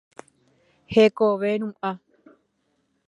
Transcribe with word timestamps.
Hekove 0.95 1.51
ru'ã. 1.61 1.93